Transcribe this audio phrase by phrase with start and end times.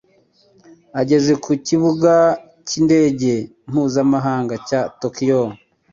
[1.01, 2.13] Ageze ku Kibuga
[2.67, 3.33] cy’indege
[3.69, 5.41] mpuzamahanga cya Tokiyo.